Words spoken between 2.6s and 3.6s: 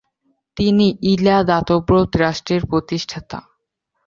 প্রতিষ্ঠাতা।